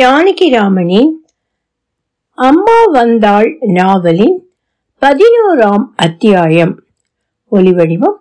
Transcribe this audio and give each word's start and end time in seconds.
ஜானகிராமனின் 0.00 1.10
அம்மா 2.34 2.84
வந்தாள் 2.84 3.56
நாவலின் 3.60 4.50
பதினோராம் 5.00 5.84
அத்தியாயம். 5.96 6.82
ஒலிவடிவம் 7.52 8.14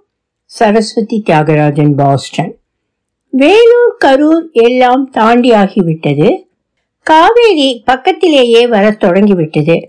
சரஸ்வதி 0.45 1.23
தியாகராஜன் 1.25 1.95
பாஸ்டன். 1.95 2.57
வேலூர் 3.29 3.97
கரூர் 4.05 4.51
எல்லாம் 4.51 5.11
தாண்டியாகிவிட்டது. 5.11 6.43
காவேரி 7.03 7.81
பக்கத்திலேயே 7.85 8.67
வரத் 8.67 8.99
தொடங்கிவிட்டது. 8.99 9.87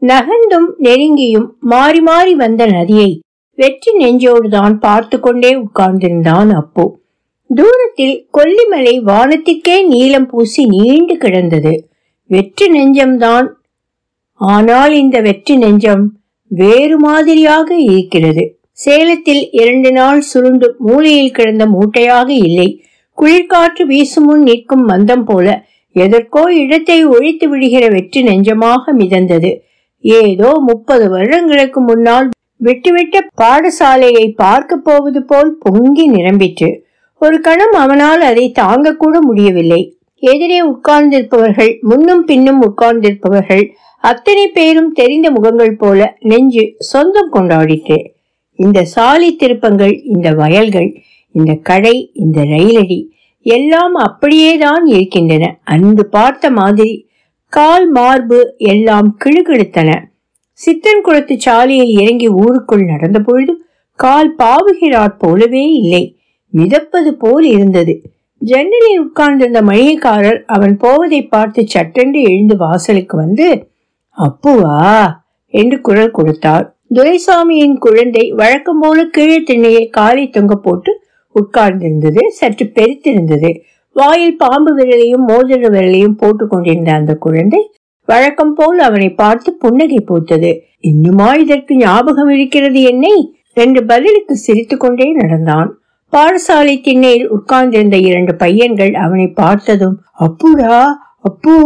நகர்ந்தும் 0.00 0.72
நெருங்கியும் 0.82 1.48
மாறி 1.60 2.00
மாறி 2.00 2.34
வந்த 2.34 2.66
நதியை 2.66 3.22
வெற்றி 3.54 3.92
நெஞ்சோடுதான் 3.98 4.74
பார்த்து 4.74 5.20
கொண்டே 5.20 5.58
உட்கார்ந்திருந்தான் 5.58 6.54
அப்போ. 6.54 6.98
தூரத்தில் 7.50 8.16
கொல்லிமலை 8.36 8.94
வானத்திற்கே 9.10 9.76
நீலம் 9.92 10.26
பூசி 10.26 10.62
நீண்டு 10.74 11.14
கிடந்தது. 11.16 11.72
வெற்றி 12.30 12.66
நெஞ்சம்தான். 12.72 13.46
ஆனால் 14.40 14.92
இந்த 14.92 15.18
வெற்றி 15.20 15.54
நெஞ்சம் 15.56 16.04
வேறு 16.50 16.96
மாதிரியாக 16.98 17.68
இருக்கிறது. 17.94 18.44
சேலத்தில் 18.72 19.42
இரண்டு 19.60 19.90
நாள் 19.92 20.20
சுருண்டு 20.20 20.66
மூலையில் 20.78 21.36
கிடந்த 21.38 21.64
மூட்டையாக 21.66 22.28
இல்லை. 22.48 22.68
குளிர்காற்று 23.18 23.84
வீசும் 23.86 24.26
முன் 24.26 24.42
நிற்கும் 24.42 24.84
மந்தம் 24.90 25.24
போல 25.24 25.46
எதற்கோ 25.96 26.42
இடத்தை 26.62 26.98
ஒழித்து 27.04 27.46
விடுகிற 27.48 27.84
வெற்றி 27.88 28.20
நெஞ்சமாக 28.22 28.92
மிதந்தது. 29.00 29.50
ஏதோ 30.04 30.50
முப்பது 30.68 31.06
வருடங்களுக்கு 31.10 31.80
முன்னால் 31.80 32.28
விட்டுவிட்ட 32.60 33.16
பாடசாலையை 33.42 34.26
பார்க்க 34.42 34.76
போவது 34.88 35.20
போல் 35.22 35.50
பொங்கி 35.64 36.06
நிரம்பிற்று. 36.08 36.70
ஒரு 37.18 37.40
கணம் 37.40 37.72
அவனால் 37.72 38.20
அதை 38.20 38.52
தாங்கக்கூட 38.60 39.16
முடியவில்லை. 39.20 39.98
எதிரே 40.18 40.60
உட்கார்ந்திருப்பவர்கள் 40.62 41.78
முன்னும் 41.80 42.24
பின்னும் 42.24 42.60
உட்கார்ந்திருப்பவர்கள் 42.62 43.64
அத்தனை 43.98 44.48
பேரும் 44.48 44.92
தெரிந்த 44.92 45.30
முகங்கள் 45.30 45.76
போல 45.76 46.16
நெஞ்சு 46.20 46.74
சொந்தம் 46.78 47.32
கொண்டாடிற்று. 47.32 47.98
இந்த 48.54 48.84
சாலை 48.84 49.36
திருப்பங்கள் 49.36 50.02
இந்த 50.04 50.30
வயல்கள் 50.32 50.90
இந்த 51.30 51.54
கடை 51.54 52.10
இந்த 52.14 52.40
ரயிலடி 52.42 53.10
எல்லாம் 53.42 53.94
அப்படியேதான் 53.94 54.84
இருக்கின்றன. 54.86 55.44
அன்று 55.64 56.08
பார்த்த 56.08 56.50
மாதிரி 56.50 57.08
கால் 57.52 57.90
மார்பு 57.90 58.54
எல்லாம் 58.56 59.16
கிழுகிழுத்தன. 59.24 59.90
சித்தன் 60.52 61.02
குளத்து 61.02 61.34
சாலையில் 61.40 61.92
இறங்கி 62.00 62.28
ஊருக்குள் 62.28 62.84
நடந்த 62.84 63.18
பொழுது 63.20 63.52
கால் 63.94 64.34
பாவுகிறாற் 64.38 65.18
போலவே 65.18 65.64
இல்லை. 65.72 66.17
மிதப்பது 66.52 67.10
போல் 67.18 67.44
இருந்தது. 67.44 68.02
ஜன்னலில் 68.38 69.00
உட்கார்ந்திருந்த 69.00 69.62
மளிகைக்காரர் 69.62 70.42
அவன் 70.46 70.76
போவதை 70.76 71.26
பார்த்து 71.26 71.66
சட்டென்று 71.66 72.22
எழுந்து 72.22 72.56
வாசலுக்கு 72.56 73.16
வந்து 73.16 73.68
அப்புவா 74.18 75.06
என்று 75.46 75.80
குரல் 75.80 76.10
கொடுத்தார் 76.10 76.76
துரைசாமியின் 76.94 77.76
குழந்தை 77.78 78.32
வழக்கம் 78.32 78.80
போல 78.80 79.04
கீழே 79.04 79.42
திண்ணையில் 79.42 79.90
காலை 79.90 80.30
தொங்க 80.30 80.54
போட்டு 80.54 81.00
உட்கார்ந்திருந்தது 81.34 82.26
சற்று 82.28 82.72
பெருத்திருந்தது. 82.74 83.60
வாயில் 83.92 84.36
பாம்பு 84.36 84.76
விரலையும் 84.76 85.24
மோதிர 85.28 85.68
விரலையும் 85.68 86.16
போட்டுக் 86.16 86.50
கொண்டிருந்த 86.50 86.92
அந்த 86.92 87.14
குழந்தை 87.14 87.70
வழக்கம் 88.04 88.54
போல் 88.54 88.78
அவனை 88.78 89.10
பார்த்து 89.10 89.54
புன்னகை 89.54 90.04
பூத்தது. 90.08 90.60
இன்னுமா 90.80 91.34
இதற்கு 91.34 91.76
ஞாபகம் 91.76 92.28
இருக்கிறது 92.28 92.82
என்னை? 92.82 93.32
என்று 93.52 93.86
பதிலுக்கு 93.86 94.36
சிரித்துக்கொண்டே 94.36 95.12
நடந்தான். 95.12 95.77
பாடசாலை 96.12 96.74
திண்ணையில் 96.80 97.28
உட்கார்ந்திருந்த 97.28 97.96
இரண்டு 98.08 98.32
பையன்கள் 98.34 98.92
அவனை 99.04 99.26
பார்த்ததும் 99.40 99.96
அப்புடா 100.18 100.76
அப்பு 101.20 101.56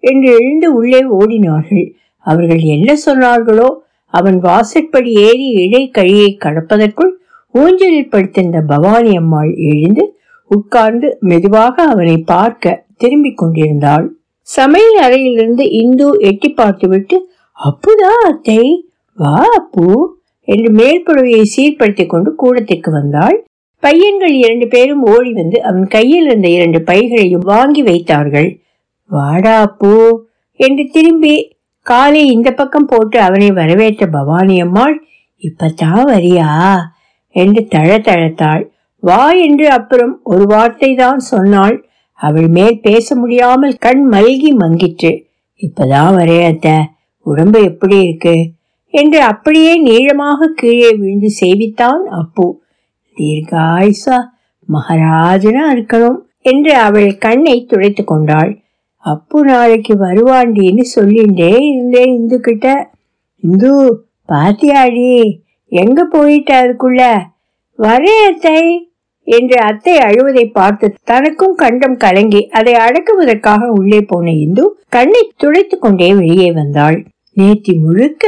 என்று 0.00 0.28
எழுந்து 0.38 0.68
உள்ளே 0.74 1.02
ஓடினார்கள். 1.18 1.86
அவர்கள் 2.26 2.62
என்ன 2.74 2.90
சொன்னார்களோ 3.06 3.68
அவன் 4.14 4.38
வாசற்படி 4.38 5.12
ஏறி 5.28 5.46
இடை 5.62 5.82
கழியை 5.90 6.30
கடப்பதற்குள் 6.44 7.12
ஊஞ்சலில் 7.54 8.10
படுத்திருந்த 8.10 8.60
பவானி 8.62 9.12
அம்மாள் 9.16 9.52
எழுந்து 9.70 10.04
உட்கார்ந்து 10.50 11.08
மெதுவாக 11.20 11.74
அவனை 11.82 12.16
பார்க்க 12.32 12.82
திரும்பிக் 12.96 13.38
கொண்டிருந்தாள். 13.38 14.06
சமையல் 14.48 14.98
அறையிலிருந்து 15.04 15.64
இந்து 15.80 16.06
எட்டி 16.20 16.48
பார்த்துவிட்டு 16.52 17.16
அப்புடா 17.56 18.12
அத்தை 18.28 18.60
வா 19.18 19.36
அப்பு 19.58 19.88
என்று 20.48 20.70
மேல்புடவையை 20.72 21.44
சீர்படுத்திக் 21.54 22.12
கொண்டு 22.12 22.30
கூடத்திற்கு 22.34 22.90
வந்தாள். 22.90 23.36
பையன்கள் 23.86 24.34
இரண்டு 24.34 24.66
பேரும் 24.68 25.02
ஓடி 25.04 25.32
வந்து 25.32 25.58
அவன் 25.62 25.86
கையில் 25.86 26.24
இருந்த 26.24 26.48
இரண்டு 26.48 26.78
பைகளையும் 26.86 27.44
வாங்கி 27.44 27.82
வைத்தார்கள். 27.82 28.48
வாடா 29.10 29.58
பூ 29.78 29.92
என்று 30.60 30.84
திரும்பி 30.92 31.34
காலை 31.86 32.22
இந்த 32.26 32.50
பக்கம் 32.50 32.86
போட்டு 32.86 33.20
அவனை 33.20 33.50
வரவேற்ற 33.50 34.06
பவானி 34.06 34.56
அம்மாள் 34.60 34.96
இப்பத்தான் 35.42 36.04
வரியா? 36.04 36.50
என்று 37.34 37.62
தழ 37.68 37.88
தழத்தாள். 37.98 38.62
வா 39.02 39.30
என்று 39.30 39.66
அப்புறம் 39.68 40.14
ஒரு 40.24 40.44
வார்த்தை 40.46 40.90
தான் 40.94 41.18
சொன்னாள். 41.18 41.76
அவள் 42.18 42.48
மேல் 42.48 42.78
பேச 42.80 43.16
முடியாமல் 43.16 43.74
கண் 43.76 44.04
மல்கி 44.12 44.50
மங்கிற்று. 44.62 45.12
இப்பதான் 45.60 46.12
வரையாத்த 46.18 46.68
உடம்பு 47.26 47.60
எப்படி 47.62 47.96
இருக்கு? 48.02 48.36
என்று 48.94 49.20
அப்படியே 49.22 49.72
நீளமாக 49.80 50.48
கீழே 50.54 50.90
விழுந்து 50.92 51.30
சேவித்தான் 51.40 52.02
அப்பு. 52.20 52.46
தீர்காயுசா 53.16 54.18
மகாராஜனா 54.68 55.64
இருக்கணும் 55.74 56.18
என்று 56.40 56.74
அவள் 56.74 57.18
கண்ணை 57.18 57.64
துடைத்து 57.64 58.04
கொண்டாள். 58.04 58.64
அப்பு 58.98 59.44
நாளைக்கு 59.44 59.94
வருவாண்டின்னு 59.94 60.84
சொல்லிண்டே 60.94 61.52
இருந்தேன் 61.70 62.12
இந்து 62.14 62.40
கிட்ட 62.40 62.92
இந்து 63.42 64.02
பாத்தியாடி 64.28 65.08
எங்க 65.68 66.08
போயிட்ட 66.12 66.50
அதுக்குள்ள? 66.62 67.02
வரே 67.78 68.14
அத்தை 68.28 68.60
என்று 69.22 69.56
அத்தை 69.60 69.98
அழுவதை 69.98 70.44
பார்த்து 70.52 70.94
தனக்கும் 71.04 71.54
கண்டம் 71.54 71.96
கலங்கி 71.96 72.48
அதை 72.48 72.74
அடக்குவதற்காக 72.74 73.62
உள்ளே 73.68 74.00
போன 74.00 74.32
இந்து 74.32 74.64
கண்ணை 74.88 75.32
துடைத்து 75.36 75.78
கொண்டே 75.78 76.14
வெளியே 76.14 76.52
வந்தாள். 76.52 77.06
நேத்தி 77.36 77.72
முழுக்க 77.80 78.26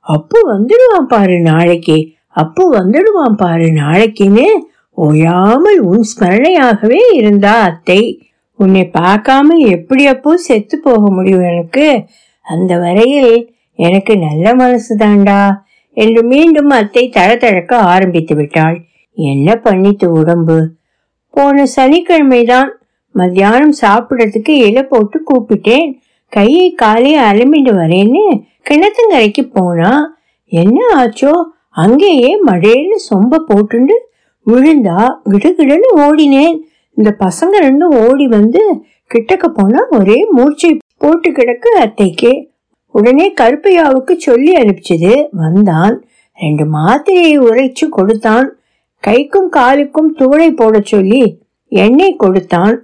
அப்பு 0.00 0.38
வந்துடுவான் 0.52 1.08
பாரு 1.08 1.40
நாளைக்கு. 1.40 2.13
அப்போ 2.34 2.62
வந்துடுவான் 2.78 3.36
பாரு 3.36 3.66
நாளைக்குன்னு 3.74 4.46
ஓயாமல் 4.98 5.80
உன் 5.90 6.04
ஸ்மரணையாகவே 6.10 7.00
இருந்தா 7.12 7.54
அத்தை. 7.60 8.00
உன்னை 8.58 8.82
பார்க்காம 8.98 9.56
எப்படி 9.68 10.06
அப்போ 10.06 10.32
செத்து 10.36 10.76
போக 10.78 11.02
முடியும் 11.10 11.46
எனக்கு? 11.52 11.86
அந்த 12.46 12.72
வரையில் 12.78 13.32
எனக்கு 13.78 14.12
நல்ல 14.18 14.54
மனசு 14.54 14.92
தாண்டா 14.96 15.40
என்று 15.96 16.20
மீண்டும் 16.24 16.70
அத்தை 16.70 17.04
தழத்தழக்க 17.14 17.72
ஆரம்பித்து 17.74 18.34
விட்டாள். 18.34 18.76
என்ன 19.16 19.56
பண்ணித்து 19.64 20.06
உடம்பு? 20.20 20.58
போன 21.34 21.64
சனிக்கிழமைதான் 21.76 22.70
மத்தியானம் 23.14 23.74
சாப்பிடறதுக்கு 23.80 24.54
இலை 24.66 24.82
போட்டு 24.82 25.18
கூப்பிட்டேன். 25.22 25.88
கையை 26.32 26.68
காலையை 26.72 27.20
அலம்பிட்டு 27.22 27.72
வரேன்னு 27.74 28.24
கிணத்துங்கரைக்கு 28.68 29.42
போனா 29.52 29.90
என்ன 30.52 30.78
ஆச்சோ? 30.96 31.34
அங்கேயே 31.74 32.30
மழைன்னு 32.46 32.98
சொம்ப 33.10 33.40
போட்டுண்டு 33.50 33.96
விழுந்தா 34.46 35.00
கிடுகிடுன்னு 35.32 35.90
ஓடினேன். 36.04 36.56
இந்த 36.96 37.10
பசங்க 37.24 37.54
ரெண்டும் 37.66 37.94
ஓடி 38.06 38.26
வந்து 38.26 38.62
கிட்டக்க 39.10 39.46
போனா 39.48 39.80
ஒரே 39.98 40.18
மூர்ச்சை 40.36 40.70
போட்டு 40.96 41.30
கிடக்கு 41.32 41.70
அத்தைக்கு. 41.84 42.32
உடனே 42.94 43.26
கருப்பையாவுக்கு 43.40 44.14
சொல்லி 44.26 44.52
அனுப்பிச்சது 44.56 45.12
வந்தான். 45.30 45.94
ரெண்டு 46.38 46.64
மாத்திரையை 46.76 47.34
உரைச்சு 47.48 47.86
கொடுத்தான். 47.88 48.48
கைக்கும் 49.02 49.48
காலுக்கும் 49.56 50.10
தூளை 50.18 50.48
போட 50.50 50.80
சொல்லி 50.84 51.22
எண்ணெய் 51.68 52.20
கொடுத்தான். 52.24 52.76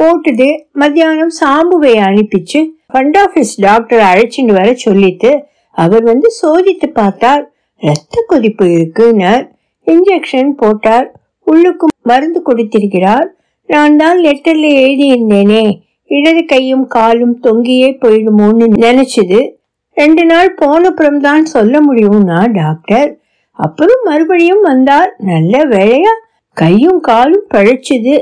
போட்டுது 0.00 0.48
மத்தியானம் 0.72 1.32
சாம்புவை 1.40 1.94
அனுப்பிச்சு 2.08 2.60
ஃபண்ட் 2.92 3.18
ஆஃபீஸ் 3.24 3.54
டாக்டர் 3.60 4.02
அழைச்சிட்டு 4.10 4.52
வர 4.52 4.68
சொல்லிட்டு 4.86 5.30
அவர் 5.70 6.02
வந்து 6.02 6.28
சோதித்து 6.42 6.88
பார்த்தார். 6.92 7.44
ரத்த 7.86 8.24
கொதிப்பு 8.26 8.64
இருக்குன்னார் 8.76 9.44
இன்ஜெக்ஷன் 9.86 10.50
போட்டார் 10.62 11.06
உள்ளுக்கும் 11.46 11.94
மருந்து 12.02 12.42
கொடுத்திருக்கிறார். 12.42 13.28
நான் 13.66 13.96
தான் 13.96 14.18
லெட்டர்ல 14.18 14.66
எழுதியிருந்தேனே. 14.82 15.64
இடது 16.10 16.42
கையும் 16.44 16.86
காலும் 16.86 17.34
தொங்கியே 17.42 17.88
போயிடுமோன்னு 18.02 18.66
நினைச்சது. 18.84 19.40
ரெண்டு 19.96 20.24
நாள் 20.24 20.50
போனப்புறம் 20.60 21.20
தான் 21.20 21.44
சொல்ல 21.44 21.74
முடியும்னா 21.80 22.38
டாக்டர். 22.52 23.10
அப்புறம் 23.58 24.02
மறுபடியும் 24.04 24.62
வந்தார் 24.62 25.10
நல்ல 25.30 25.64
வேலையா 25.74 26.12
கையும் 26.56 27.00
காலும் 27.00 27.46
பழைச்சது. 27.54 28.14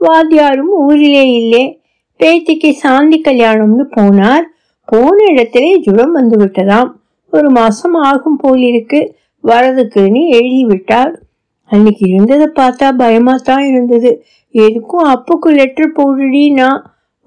வாத்தியாரும் 0.00 0.74
ஊரிலே 0.86 1.24
இல்லை. 1.40 1.64
பேத்திக்கு 2.20 2.70
சாந்தி 2.82 3.18
கல்யாணம்னு 3.24 3.84
போனார். 3.96 4.44
போன 4.88 5.16
இடத்திலே 5.30 5.72
ஜுரம் 5.78 6.12
வந்து 6.12 6.36
விட்டதாம் 6.42 6.90
ஒரு 7.32 7.48
மாசம் 7.50 7.96
ஆகும் 8.08 8.40
போலிருக்கு 8.42 9.00
வரதுக்குன்னு 9.44 10.22
எழுதி 10.36 10.62
விட்டார் 10.64 11.12
அன்னைக்கு 11.70 12.04
இருந்ததை 12.08 12.46
பார்த்தா 12.58 12.88
பயமா 13.02 13.34
தான் 13.48 13.64
இருந்தது. 13.70 14.10
எதுக்கும் 14.54 15.06
அப்புக்கு 15.14 15.48
லெட்டர் 15.58 15.96
போடுடினா 15.98 16.68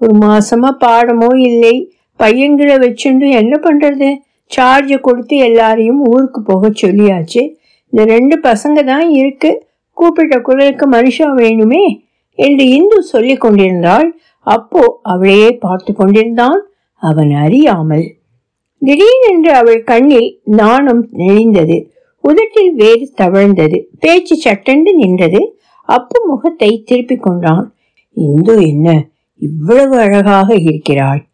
ஒரு 0.00 0.14
மாசமா 0.26 0.70
பாடமோ 0.84 1.30
இல்லை. 1.48 1.74
பையன்களை 2.20 2.76
வச்சுண்டு 2.84 3.26
என்ன 3.40 3.54
பண்றது? 3.66 4.08
சார்ஜை 4.50 4.98
கொடுத்து 5.00 5.36
எல்லாரையும் 5.48 6.00
ஊருக்கு 6.10 6.40
போக 6.42 6.70
சொல்லியாச்சு. 6.82 7.42
இந்த 7.92 8.02
ரெண்டு 8.04 8.36
பசங்க 8.48 8.84
தான் 8.84 9.06
இருக்கு. 9.10 9.50
கூப்பிட்ட 9.96 10.36
குரலுக்கு 10.40 10.86
மனுஷா 10.86 11.28
வேணுமே 11.40 11.84
என்று 12.38 12.64
இந்து 12.78 12.98
சொல்லி 13.12 13.36
கொண்டிருந்தாள். 13.36 14.08
அப்போ 14.46 14.82
அவளையே 15.02 15.50
பார்த்து 15.64 15.92
கொண்டிருந்தான். 15.94 16.58
அவன் 17.02 17.32
அறியாமல். 17.44 18.06
திடீரென்று 18.84 19.52
அவள் 19.52 19.84
கண்ணில் 19.84 20.40
நாணம் 20.44 21.08
நெளிந்தது. 21.12 21.86
உதட்டில் 22.20 22.74
வேறு 22.74 23.12
தவழ்ந்தது. 23.16 23.84
பேச்சு 24.00 24.36
சட்டென்று 24.36 24.94
நின்றது. 24.94 25.58
அப்பு 25.82 26.26
முகத்தை 26.26 26.82
திருப்பிக் 26.82 27.22
கொண்டான். 27.22 27.74
இந்து 28.14 28.68
என்ன? 28.68 29.08
இவ்வளவு 29.36 29.98
அழகாக 29.98 30.54
இருக்கிறாள். 30.54 31.24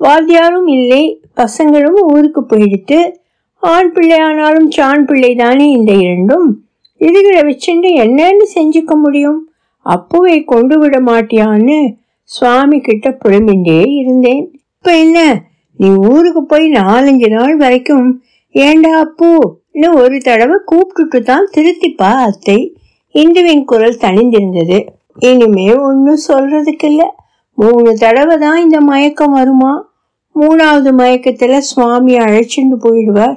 வாத்தியாரும் 0.00 0.66
இல்லை. 0.66 1.22
பசங்களும் 1.36 2.00
ஊருக்கு 2.00 2.40
போயிடுத்து 2.40 3.14
ஆண் 3.54 3.92
பிள்ளையானாலும் 3.94 4.68
சான் 4.68 5.04
பிள்ளை 5.04 5.34
தானே 5.34 5.70
இந்த 5.70 5.92
இரண்டும்? 5.92 6.64
இதுகளை 6.98 7.40
வச்சுட்டு 7.40 8.06
என்னன்னு 8.06 8.44
செஞ்சுக்க 8.54 8.94
முடியும்? 8.94 9.50
அப்புவை 9.80 10.44
கொண்டு 10.44 10.78
விட 10.78 11.00
மாட்டியான்னு 11.00 11.96
சுவாமி 12.22 12.80
கிட்ட 12.80 13.18
புலம்பின்றே 13.24 13.86
இருந்தேன். 13.86 14.60
இப்ப 14.76 14.98
என்ன? 14.98 15.42
நீ 15.76 15.88
ஊருக்கு 15.88 16.42
போய் 16.42 16.70
நாலஞ்சு 16.70 17.28
நாள் 17.30 17.56
வரைக்கும் 17.56 18.22
ஏண்டா 18.50 19.04
அப்பூன்னு 19.04 19.94
ஒரு 19.94 20.18
தடவை 20.18 20.58
கூப்பிட்டுட்டு 20.66 21.22
தான் 21.22 21.48
திருத்திப்பா 21.56 22.10
அத்தை 22.16 22.76
இந்துவின் 23.10 23.64
குரல் 23.64 23.96
தனிந்திருந்தது 23.96 24.86
இனிமே 25.18 25.74
ஒன்றும் 25.74 26.24
சொல்றதுக்கு 26.28 27.10
மூணு 27.54 27.94
தடவை 27.94 28.38
தான் 28.38 28.60
இந்த 28.60 28.80
மயக்கம் 28.80 29.32
வருமா? 29.32 29.88
மூணாவது 30.40 30.92
மயக்கத்தில் 30.92 31.58
சுவாமி 31.58 32.18
அழைச்சிட்டு 32.18 32.76
போயிடுவார். 32.80 33.36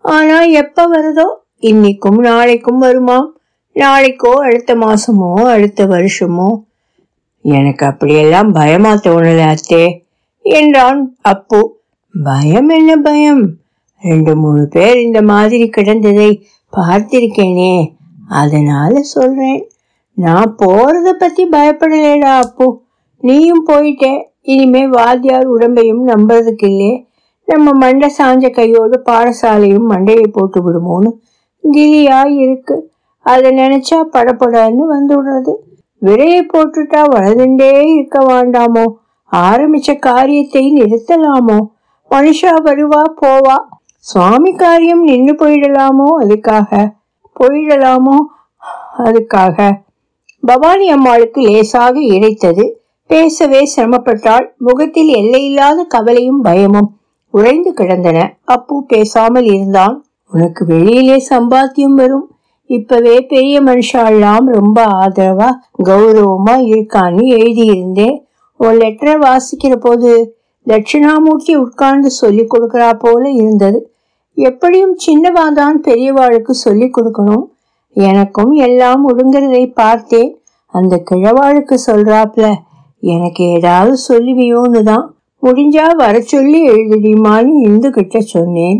ஆனால் 0.00 0.50
எப்போ 0.50 0.88
வருதோ? 0.88 1.26
இன்னைக்கும் 1.60 2.18
நாளைக்கும் 2.18 2.78
வருமா? 2.78 3.34
நாளைக்கோ 3.74 4.32
அடுத்த 4.32 4.74
மாசமோ 4.74 5.44
அடுத்த 5.44 5.86
வருஷமோ? 5.86 6.60
எனக்கு 7.42 7.86
அப்படியெல்லாம் 7.86 8.52
பயமா 8.52 8.94
தோணல 8.94 9.54
அத்தே 9.54 10.00
என்றான் 10.42 11.16
அப்பு. 11.20 11.77
பயம் 12.12 12.68
என்ன 12.68 12.96
பயம்? 12.96 13.50
ரெண்டு 14.02 14.36
மூணு 14.36 14.68
பேர் 14.68 15.00
இந்த 15.00 15.22
மாதிரி 15.22 15.70
கிடந்ததை 15.76 16.42
பார்த்திருக்கேனே. 16.76 17.92
அதனால 18.28 19.02
சொல்றேன். 19.02 19.70
நான் 20.14 20.56
போறத 20.58 21.12
பத்தி 21.18 21.48
பயப்படலேடா 21.48 22.38
அப்போ. 22.38 22.82
நீயும் 23.18 23.66
போயிட்டே. 23.66 24.22
இனிமே 24.40 24.88
வாத்தியார் 24.88 25.52
உடம்பையும் 25.52 26.02
நம்புறதுக்கு 26.06 26.68
இல்லையே 26.68 27.06
நம்ம 27.44 27.72
மண்டை 27.72 28.10
சாஞ்ச 28.18 28.50
கையோடு 28.50 29.02
பாடசாலையும் 29.04 29.88
மண்டையை 29.88 30.26
போட்டு 30.32 30.60
விடுமோன்னு 30.60 31.12
கிளியா 31.72 32.40
இருக்கு. 32.40 32.90
அதை 33.18 33.50
நினைச்சா 33.50 34.02
படப்படன்னு 34.12 34.84
வந்துடுறது. 34.90 35.54
விரையை 35.98 36.46
போட்டுட்டா 36.52 37.02
வளர்ந்துட்டே 37.12 37.94
இருக்க 37.94 38.20
வேண்டாமோ? 38.20 38.84
ஆரம்பிச்ச 39.32 39.98
காரியத்தை 39.98 40.72
நிறுத்தலாமோ? 40.76 41.76
மனுஷா 42.10 42.52
வருவா 42.64 43.02
போவா. 43.22 43.56
சுவாமி 43.98 44.52
காரியம் 44.52 45.02
நின்று 45.02 45.34
போயிடலாமோ 45.34 46.06
அதுக்காக? 46.20 46.88
போயிடலாமோ 47.40 48.16
அதுக்காக? 48.98 49.72
பவானி 50.40 50.90
அம்மாளுக்கு 50.90 51.40
லேசாக 51.40 52.00
இறைத்தது 52.00 52.70
பேசவே 53.06 53.72
சிரமப்பட்டால் 53.76 54.46
முகத்தில் 54.56 55.08
எல்லையில்லாத 55.08 55.84
கவலையும் 55.84 56.40
பயமும் 56.42 56.98
உழைந்து 57.30 57.72
கிடந்தன. 57.72 58.38
அப்பு 58.44 58.84
பேசாமல் 58.84 59.44
இருந்தான். 59.44 60.04
உனக்கு 60.32 60.66
வெளியிலே 60.66 61.26
சம்பாத்தியம் 61.30 61.94
வரும். 61.94 62.30
இப்பவே 62.66 63.20
பெரிய 63.20 63.62
மனுஷாலாம் 63.62 64.44
ரொம்ப 64.44 64.84
ஆதரவா 64.84 65.50
கௌரவமா 65.84 66.54
இருக்கான்னு 66.72 67.24
எழுதியிருந்தேன். 67.36 68.16
உன் 68.56 68.76
லெட்டரை 68.76 69.26
வாசிக்கிற 69.26 69.76
போது 69.76 70.37
தட்சிணாமூர்த்தி 70.68 71.54
உட்கார்ந்து 71.54 72.10
சொல்லி 72.10 72.44
கொடுக்கறா 72.44 72.90
போல 72.98 73.30
இருந்தது. 73.30 73.92
எப்படியும் 74.34 74.96
சின்னவாதான் 75.06 75.78
பெரியவாளுக்கு 75.82 76.50
சொல்லி 76.50 76.90
கொடுக்கணும். 76.90 77.46
எனக்கும் 77.92 78.50
எல்லாம் 78.50 79.02
ஒழுங்கிறதை 79.08 79.72
பார்த்தேன் 79.72 80.40
அந்த 80.66 81.02
கிழவாளுக்கு 81.10 81.76
சொல்றாப்ல 81.86 82.54
எனக்கு 83.00 83.44
ஏதாவது 83.44 83.96
சொல்லுவியோன்னு 84.08 84.82
தான் 84.82 85.14
முடிஞ்சா 85.42 85.96
வர 85.96 86.20
சொல்லி 86.20 86.68
எழுதுடிமான்னு 86.68 87.52
இந்து 87.62 87.90
கிட்ட 87.90 88.20
சொன்னேன். 88.20 88.78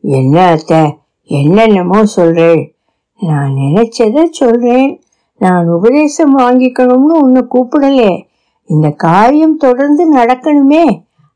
என்ன 0.00 0.44
அத்தை? 0.46 0.82
என்னென்னமோ 1.24 2.04
சொல்றேன் 2.04 2.62
நான் 3.20 3.52
நினைச்சத 3.52 4.24
சொல்றேன். 4.30 5.02
நான் 5.38 5.68
உபதேசம் 5.68 6.38
வாங்கிக்கணும்னு 6.38 7.16
உன்னை 7.22 7.42
கூப்பிடலே. 7.54 8.10
இந்த 8.64 8.90
காரியம் 8.90 9.56
தொடர்ந்து 9.56 10.16
நடக்கணுமே. 10.16 10.84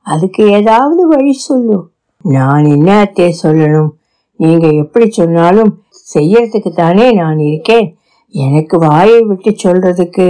அதுக்கு 0.04 0.42
ஏதாவது 0.50 1.08
வழி 1.08 1.32
சொல்லு. 1.32 1.78
நான் 2.22 2.64
என்ன 2.64 2.90
அத்தே 3.02 3.32
சொல்லணும்? 3.42 3.90
நீங்க 4.36 4.66
எப்படி 4.72 5.10
சொன்னாலும் 5.10 5.82
செய்யறதுக்கு 6.14 6.70
தானே 6.72 7.12
நான் 7.12 7.38
இருக்கேன். 7.38 7.96
எனக்கு 8.34 8.78
வாயை 8.78 9.20
விட்டு 9.20 9.50
சொல்றதுக்கு 9.64 10.26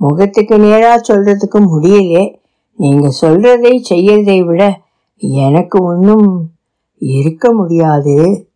முகத்துக்கு 0.00 0.58
நேரா 0.58 0.94
சொல்றதுக்கு 1.08 1.58
முடியலே. 1.74 2.24
நீங்க 2.78 3.12
சொல்றதை 3.20 3.72
செய்யறதை 3.90 4.44
விட 4.44 4.62
எனக்கு 5.16 5.84
ஒன்றும் 5.84 6.50
இருக்க 6.98 7.52
முடியாது. 7.52 8.46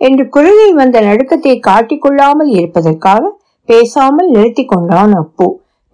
என்று 0.00 0.28
குரலில் 0.28 0.74
வந்த 0.74 1.00
நடுக்கத்தை 1.00 1.60
காட்டிக்கொள்ளாமல் 1.66 2.50
இருப்பதற்காக 2.58 3.22
பேசாமல் 3.64 4.30
நிறுத்தி 4.30 4.64
கொண்டான் 4.64 5.12
அப்பு. 5.12 5.46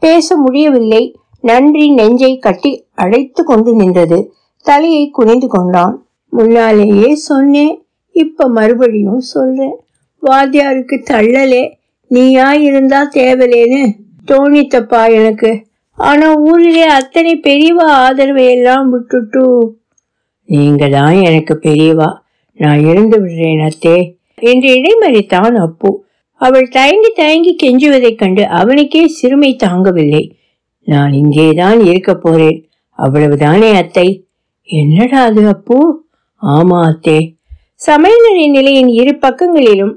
பேச 0.02 0.36
முடியவில்லை. 0.36 1.02
நன்றி 1.42 1.86
நெஞ்சை 1.90 2.38
கட்டி 2.38 2.72
அடைத்து 2.94 3.44
கொண்டு 3.44 3.74
நின்றது. 3.74 4.18
தலையை 4.62 5.04
குனிந்து 5.10 5.48
கொண்டான். 5.48 5.94
முன்னாலேயே 6.28 7.14
சொன்னேன் 7.14 7.74
இப்ப 8.10 8.48
மறுபடியும் 8.48 9.22
சொல்றேன் 9.32 9.76
வாத்தியாருக்கு 10.22 10.96
தள்ளலே 11.10 11.62
நீயா 12.06 12.52
இருந்தா 12.52 13.08
தேவலேன்னு 13.14 13.82
தோணித்தப்பா 14.30 15.00
எனக்கு. 15.12 15.50
ஆனா 15.94 16.26
ஊரிலே 16.34 16.82
அத்தனை 16.82 17.32
பெரியவா 17.46 17.86
ஆதரவை 18.04 18.44
எல்லாம் 18.50 18.90
விட்டுட்டு. 18.90 19.44
நீங்க 20.44 20.88
தான் 20.88 21.14
எனக்கு 21.14 21.54
பெரியவா 21.62 22.08
நான் 22.56 22.80
இருந்து 22.84 23.18
விடுறேன் 23.26 23.62
அத்தே 23.68 23.96
என்று 24.50 24.68
இடைமறித்தான் 24.76 25.54
அப்பு. 25.66 25.90
அவள் 26.40 26.68
தயங்கி 26.68 27.10
தயங்கி 27.14 27.56
கெஞ்சுவதைக் 27.62 28.20
கண்டு 28.22 28.48
அவனுக்கே 28.60 29.02
சிறுமை 29.06 29.56
தாங்கவில்லை. 29.64 30.22
நான் 30.84 31.12
இங்கேதான் 31.12 31.80
இருக்க 31.80 32.14
போறேன். 32.14 32.70
அவ்வளவுதானே 32.98 33.74
அத்தை? 33.74 34.26
என்னடா 34.62 35.22
அது 35.22 35.48
அப்போ? 35.48 35.98
ஆமா 36.42 36.78
அத்தே. 36.88 37.36
சமையலறை 37.86 38.50
நிலையின் 38.50 38.88
இரு 38.88 39.16
பக்கங்களிலும் 39.16 39.94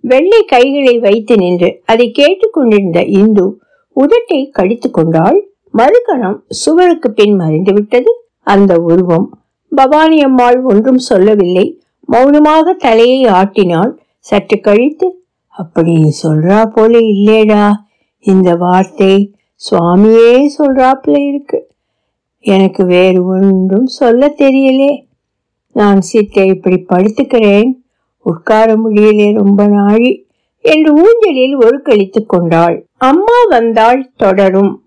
வெள்ளை 0.00 0.44
கைகளை 0.44 0.98
வைத்து 0.98 1.36
நின்று 1.36 1.82
அதை 1.86 2.10
கேட்டுக்கொண்டிருந்த 2.10 3.04
இந்து 3.04 3.60
உதட்டை 3.96 4.50
கடித்து 4.50 4.90
கொண்டாள். 4.90 5.48
மறுகணம் 5.74 6.44
சுவருக்கு 6.48 7.12
பின் 7.12 7.36
மறைந்து 7.36 7.72
விட்டது. 7.72 8.24
அந்த 8.42 8.74
உருவம் 8.80 9.38
பவானி 9.70 10.22
அம்மாள் 10.22 10.60
ஒன்றும் 10.62 10.98
சொல்லவில்லை. 10.98 11.80
மௌனமாக 12.00 12.72
தலையை 12.72 13.24
ஆட்டினாள். 13.24 13.98
சற்று 14.18 14.60
கழித்து 14.60 15.20
அப்படி 15.48 15.92
நீ 15.92 16.10
சொல்றா 16.22 16.66
போல 16.66 16.98
இல்லேடா 16.98 17.72
இந்த 18.20 18.54
வார்த்தை 18.54 19.35
சுவாமியே 19.70 20.50
சொல்றாப்புல 20.58 21.18
இருக்கு. 21.18 21.68
எனக்கு 22.40 22.84
வேறு 22.84 23.24
ஒன்றும் 23.24 23.86
சொல்ல 23.86 24.34
தெரியலே. 24.38 25.04
நான் 25.72 26.00
சித்தை 26.00 26.46
இப்படி 26.46 26.86
படுத்துக்கிறேன். 26.88 27.72
உட்கார 28.18 28.76
முடியலே 28.76 29.34
ரொம்ப 29.34 29.66
நாழி. 29.66 30.26
என்று 30.60 30.94
ஊஞ்சலில் 30.94 31.54
ஒரு 31.54 31.82
கழித்துக் 31.82 32.28
கொண்டாள். 32.28 32.86
அம்மா 32.96 33.44
வந்தாள் 33.48 34.10
தொடரும். 34.16 34.82